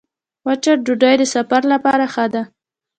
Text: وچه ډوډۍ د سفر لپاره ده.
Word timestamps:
وچه 0.45 0.73
ډوډۍ 0.85 1.15
د 1.19 1.23
سفر 1.35 1.61
لپاره 1.73 2.05
ده. 2.33 2.41